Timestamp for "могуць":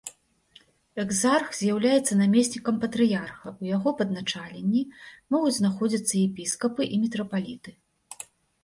5.37-5.55